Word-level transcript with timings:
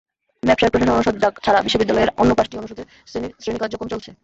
ব্যবসায় 0.43 0.71
প্রশাসন 0.71 0.93
অনুষদ 0.95 1.15
ছাড়া 1.45 1.59
বিশ্ববিদ্যালয়ের 1.61 2.13
অন্য 2.21 2.31
পাঁচটি 2.37 2.55
অনুষদে 2.57 2.83
শ্রেণি 3.39 3.59
কার্যক্রম 3.59 3.89
চলেছে। 3.93 4.11